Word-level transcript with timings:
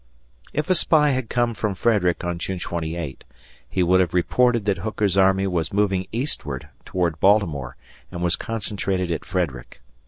If 0.51 0.67
a 0.67 0.73
spy 0.73 1.11
had 1.11 1.29
come 1.29 1.53
from 1.53 1.75
Frederick 1.75 2.23
on 2.23 2.39
June 2.39 2.57
28, 2.57 3.23
he 3.69 3.83
would 3.83 3.99
have 3.99 4.15
reported 4.15 4.65
that 4.65 4.79
Hooker's 4.79 5.15
army 5.15 5.45
was 5.45 5.71
moving 5.71 6.07
eastward 6.11 6.69
toward 6.85 7.19
Baltimore 7.19 7.75
and 8.11 8.23
wasconcentrated 8.23 9.11
at 9.11 9.23
Frederick. 9.25 9.79